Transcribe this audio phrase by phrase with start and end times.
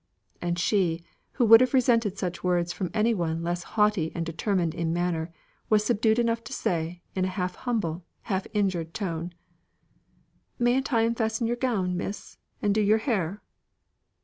[0.41, 1.03] and she,
[1.33, 5.31] who would have resented such words from any one less haughty and determined in manner,
[5.69, 9.31] was subdued enough to say, in a half humble, half injured tone:
[10.57, 13.43] "Mayn't I unfasten your gown, miss, and do your hair?"